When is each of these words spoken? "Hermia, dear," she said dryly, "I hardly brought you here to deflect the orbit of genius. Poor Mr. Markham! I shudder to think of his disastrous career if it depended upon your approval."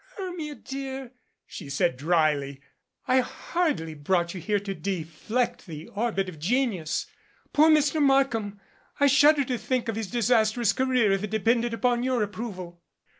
"Hermia, 0.17 0.55
dear," 0.55 1.11
she 1.45 1.69
said 1.69 1.95
dryly, 1.95 2.59
"I 3.07 3.19
hardly 3.19 3.93
brought 3.93 4.33
you 4.33 4.41
here 4.41 4.57
to 4.57 4.73
deflect 4.73 5.67
the 5.67 5.89
orbit 5.89 6.27
of 6.27 6.39
genius. 6.39 7.05
Poor 7.53 7.69
Mr. 7.69 8.01
Markham! 8.01 8.59
I 8.99 9.05
shudder 9.05 9.43
to 9.43 9.59
think 9.59 9.87
of 9.87 9.95
his 9.95 10.07
disastrous 10.09 10.73
career 10.73 11.11
if 11.11 11.23
it 11.23 11.29
depended 11.29 11.75
upon 11.75 12.01
your 12.01 12.23
approval." 12.23 12.81